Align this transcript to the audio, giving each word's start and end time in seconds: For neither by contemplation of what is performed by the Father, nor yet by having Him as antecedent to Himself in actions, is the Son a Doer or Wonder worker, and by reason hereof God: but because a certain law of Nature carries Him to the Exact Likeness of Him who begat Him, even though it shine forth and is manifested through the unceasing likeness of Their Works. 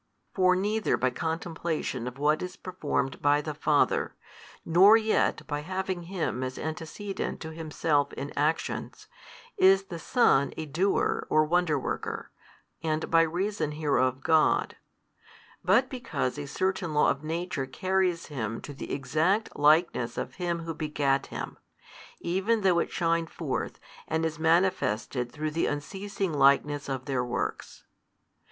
For 0.33 0.55
neither 0.55 0.97
by 0.97 1.11
contemplation 1.11 2.07
of 2.07 2.17
what 2.17 2.41
is 2.41 2.55
performed 2.55 3.21
by 3.21 3.39
the 3.39 3.53
Father, 3.53 4.15
nor 4.65 4.97
yet 4.97 5.45
by 5.45 5.59
having 5.59 6.05
Him 6.09 6.41
as 6.41 6.57
antecedent 6.57 7.39
to 7.41 7.51
Himself 7.53 8.11
in 8.13 8.33
actions, 8.35 9.05
is 9.59 9.83
the 9.83 9.99
Son 9.99 10.55
a 10.57 10.65
Doer 10.65 11.27
or 11.29 11.45
Wonder 11.45 11.77
worker, 11.77 12.31
and 12.81 13.11
by 13.11 13.21
reason 13.21 13.73
hereof 13.73 14.23
God: 14.23 14.75
but 15.63 15.87
because 15.87 16.39
a 16.39 16.47
certain 16.47 16.95
law 16.95 17.11
of 17.11 17.23
Nature 17.23 17.67
carries 17.67 18.25
Him 18.25 18.59
to 18.61 18.73
the 18.73 18.91
Exact 18.91 19.55
Likeness 19.55 20.17
of 20.17 20.33
Him 20.41 20.61
who 20.63 20.73
begat 20.73 21.27
Him, 21.27 21.57
even 22.19 22.61
though 22.61 22.79
it 22.79 22.89
shine 22.89 23.27
forth 23.27 23.79
and 24.07 24.25
is 24.25 24.39
manifested 24.39 25.31
through 25.31 25.51
the 25.51 25.67
unceasing 25.67 26.33
likeness 26.33 26.89
of 26.89 27.05
Their 27.05 27.23
Works. 27.23 27.83